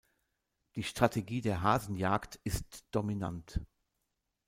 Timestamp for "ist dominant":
2.43-3.61